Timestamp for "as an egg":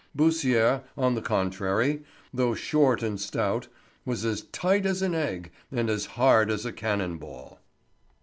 4.87-5.51